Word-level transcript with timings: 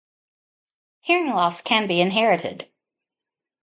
Hearing 1.01 1.29
loss 1.31 1.61
can 1.61 1.85
be 1.85 2.01
inherited. 2.01 2.67